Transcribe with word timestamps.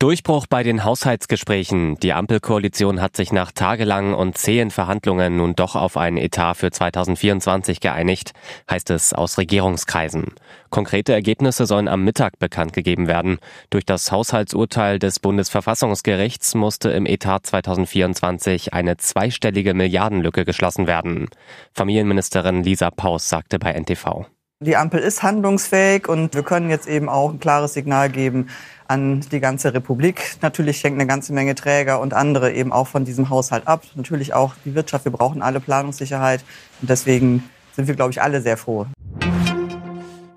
Durchbruch 0.00 0.46
bei 0.46 0.62
den 0.62 0.84
Haushaltsgesprächen. 0.84 1.96
Die 1.98 2.12
Ampelkoalition 2.12 3.00
hat 3.00 3.16
sich 3.16 3.32
nach 3.32 3.50
tagelangen 3.50 4.14
und 4.14 4.38
zähen 4.38 4.70
Verhandlungen 4.70 5.36
nun 5.36 5.56
doch 5.56 5.74
auf 5.74 5.96
einen 5.96 6.18
Etat 6.18 6.54
für 6.54 6.70
2024 6.70 7.80
geeinigt, 7.80 8.30
heißt 8.70 8.90
es 8.90 9.12
aus 9.12 9.38
Regierungskreisen. 9.38 10.34
Konkrete 10.70 11.12
Ergebnisse 11.12 11.66
sollen 11.66 11.88
am 11.88 12.04
Mittag 12.04 12.38
bekannt 12.38 12.74
gegeben 12.74 13.08
werden. 13.08 13.40
Durch 13.70 13.84
das 13.84 14.12
Haushaltsurteil 14.12 15.00
des 15.00 15.18
Bundesverfassungsgerichts 15.18 16.54
musste 16.54 16.90
im 16.90 17.04
Etat 17.04 17.40
2024 17.46 18.72
eine 18.74 18.98
zweistellige 18.98 19.74
Milliardenlücke 19.74 20.44
geschlossen 20.44 20.86
werden. 20.86 21.28
Familienministerin 21.72 22.62
Lisa 22.62 22.92
Paus 22.92 23.28
sagte 23.28 23.58
bei 23.58 23.72
NTV. 23.72 24.26
Die 24.60 24.76
Ampel 24.76 24.98
ist 24.98 25.22
handlungsfähig 25.22 26.08
und 26.08 26.34
wir 26.34 26.42
können 26.42 26.68
jetzt 26.68 26.88
eben 26.88 27.08
auch 27.08 27.30
ein 27.30 27.38
klares 27.38 27.74
Signal 27.74 28.10
geben 28.10 28.48
an 28.88 29.20
die 29.30 29.38
ganze 29.38 29.72
Republik. 29.72 30.36
Natürlich 30.42 30.82
hängt 30.82 30.96
eine 30.96 31.06
ganze 31.06 31.32
Menge 31.32 31.54
Träger 31.54 32.00
und 32.00 32.12
andere 32.12 32.52
eben 32.52 32.72
auch 32.72 32.88
von 32.88 33.04
diesem 33.04 33.30
Haushalt 33.30 33.68
ab. 33.68 33.84
Natürlich 33.94 34.34
auch 34.34 34.56
die 34.64 34.74
Wirtschaft. 34.74 35.04
Wir 35.04 35.12
brauchen 35.12 35.42
alle 35.42 35.60
Planungssicherheit 35.60 36.42
und 36.80 36.90
deswegen 36.90 37.48
sind 37.76 37.86
wir, 37.86 37.94
glaube 37.94 38.10
ich, 38.10 38.20
alle 38.20 38.40
sehr 38.42 38.56
froh. 38.56 38.86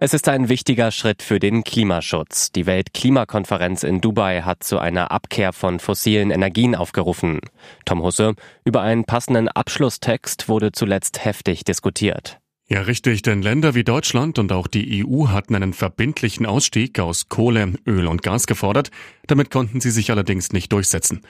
Es 0.00 0.12
ist 0.12 0.28
ein 0.28 0.48
wichtiger 0.48 0.90
Schritt 0.90 1.22
für 1.22 1.38
den 1.38 1.62
Klimaschutz. 1.62 2.50
Die 2.50 2.66
Weltklimakonferenz 2.66 3.84
in 3.84 4.00
Dubai 4.00 4.42
hat 4.42 4.64
zu 4.64 4.80
einer 4.80 5.12
Abkehr 5.12 5.52
von 5.52 5.78
fossilen 5.78 6.32
Energien 6.32 6.74
aufgerufen. 6.74 7.38
Tom 7.84 8.02
Husse, 8.02 8.34
über 8.64 8.80
einen 8.82 9.04
passenden 9.04 9.46
Abschlusstext 9.48 10.48
wurde 10.48 10.72
zuletzt 10.72 11.24
heftig 11.24 11.62
diskutiert. 11.62 12.40
Ja, 12.70 12.82
richtig, 12.82 13.22
denn 13.22 13.40
Länder 13.40 13.74
wie 13.74 13.82
Deutschland 13.82 14.38
und 14.38 14.52
auch 14.52 14.66
die 14.66 15.02
EU 15.02 15.28
hatten 15.28 15.54
einen 15.54 15.72
verbindlichen 15.72 16.44
Ausstieg 16.44 17.00
aus 17.00 17.30
Kohle, 17.30 17.72
Öl 17.86 18.06
und 18.06 18.22
Gas 18.22 18.46
gefordert. 18.46 18.90
Damit 19.26 19.50
konnten 19.50 19.80
sie 19.80 19.90
sich 19.90 20.10
allerdings 20.10 20.52
nicht 20.52 20.70
durchsetzen. 20.70 21.22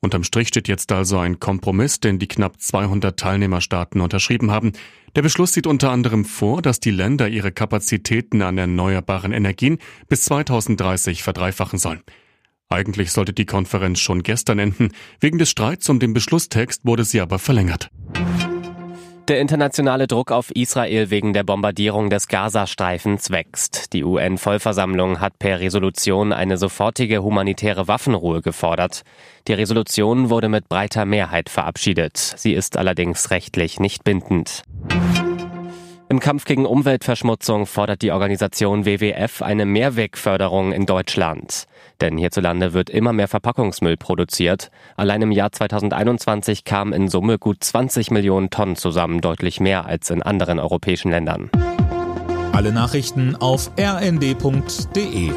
Unterm 0.00 0.24
Strich 0.24 0.48
steht 0.48 0.66
jetzt 0.66 0.90
also 0.90 1.18
ein 1.18 1.40
Kompromiss, 1.40 2.00
den 2.00 2.18
die 2.18 2.28
knapp 2.28 2.58
200 2.58 3.18
Teilnehmerstaaten 3.18 4.00
unterschrieben 4.00 4.50
haben. 4.50 4.72
Der 5.14 5.20
Beschluss 5.20 5.52
sieht 5.52 5.66
unter 5.66 5.90
anderem 5.90 6.24
vor, 6.24 6.62
dass 6.62 6.80
die 6.80 6.90
Länder 6.90 7.28
ihre 7.28 7.52
Kapazitäten 7.52 8.40
an 8.40 8.56
erneuerbaren 8.56 9.32
Energien 9.32 9.78
bis 10.08 10.24
2030 10.24 11.22
verdreifachen 11.22 11.78
sollen. 11.78 12.00
Eigentlich 12.70 13.12
sollte 13.12 13.34
die 13.34 13.46
Konferenz 13.46 13.98
schon 13.98 14.22
gestern 14.22 14.58
enden. 14.58 14.92
Wegen 15.20 15.38
des 15.38 15.50
Streits 15.50 15.88
um 15.90 15.98
den 15.98 16.14
Beschlusstext 16.14 16.86
wurde 16.86 17.04
sie 17.04 17.20
aber 17.20 17.38
verlängert. 17.38 17.90
Der 19.28 19.40
internationale 19.40 20.06
Druck 20.06 20.32
auf 20.32 20.50
Israel 20.52 21.10
wegen 21.10 21.34
der 21.34 21.44
Bombardierung 21.44 22.08
des 22.08 22.28
Gazastreifens 22.28 23.30
wächst. 23.30 23.92
Die 23.92 24.02
UN-Vollversammlung 24.02 25.20
hat 25.20 25.38
per 25.38 25.60
Resolution 25.60 26.32
eine 26.32 26.56
sofortige 26.56 27.22
humanitäre 27.22 27.88
Waffenruhe 27.88 28.40
gefordert. 28.40 29.02
Die 29.46 29.52
Resolution 29.52 30.30
wurde 30.30 30.48
mit 30.48 30.70
breiter 30.70 31.04
Mehrheit 31.04 31.50
verabschiedet. 31.50 32.16
Sie 32.16 32.54
ist 32.54 32.78
allerdings 32.78 33.30
rechtlich 33.30 33.78
nicht 33.78 34.02
bindend. 34.02 34.62
Im 36.10 36.20
Kampf 36.20 36.46
gegen 36.46 36.64
Umweltverschmutzung 36.64 37.66
fordert 37.66 38.00
die 38.00 38.12
Organisation 38.12 38.86
WWF 38.86 39.42
eine 39.42 39.66
Mehrwegförderung 39.66 40.72
in 40.72 40.86
Deutschland. 40.86 41.66
Denn 42.00 42.16
hierzulande 42.16 42.72
wird 42.72 42.88
immer 42.88 43.12
mehr 43.12 43.28
Verpackungsmüll 43.28 43.98
produziert. 43.98 44.70
Allein 44.96 45.20
im 45.20 45.32
Jahr 45.32 45.52
2021 45.52 46.64
kamen 46.64 46.94
in 46.94 47.08
Summe 47.08 47.38
gut 47.38 47.62
20 47.62 48.10
Millionen 48.10 48.48
Tonnen 48.48 48.76
zusammen, 48.76 49.20
deutlich 49.20 49.60
mehr 49.60 49.84
als 49.84 50.08
in 50.08 50.22
anderen 50.22 50.58
europäischen 50.58 51.10
Ländern. 51.10 51.50
Alle 52.52 52.72
Nachrichten 52.72 53.36
auf 53.36 53.70
rnd.de 53.78 55.32